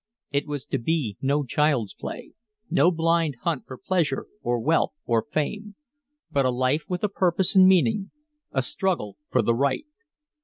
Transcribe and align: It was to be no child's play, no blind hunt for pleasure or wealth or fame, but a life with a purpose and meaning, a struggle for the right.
It 0.31 0.47
was 0.47 0.65
to 0.65 0.79
be 0.79 1.15
no 1.21 1.43
child's 1.45 1.93
play, 1.93 2.33
no 2.71 2.89
blind 2.89 3.35
hunt 3.43 3.67
for 3.67 3.77
pleasure 3.77 4.25
or 4.41 4.59
wealth 4.59 4.93
or 5.05 5.27
fame, 5.31 5.75
but 6.31 6.43
a 6.43 6.49
life 6.49 6.85
with 6.89 7.03
a 7.03 7.07
purpose 7.07 7.53
and 7.55 7.67
meaning, 7.67 8.09
a 8.51 8.63
struggle 8.63 9.17
for 9.29 9.43
the 9.43 9.53
right. 9.53 9.85